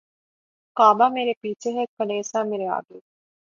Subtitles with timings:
[0.77, 2.99] کعبہ مرے پیچھے ہے کلیسا مرے آگے